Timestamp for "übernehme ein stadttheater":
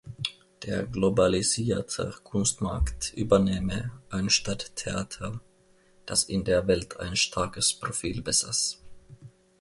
3.13-5.39